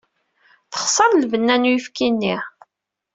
Texṣer 0.71 1.11
lbenna 1.21 1.55
n 1.57 1.69
uyefki-nni. 1.69 2.35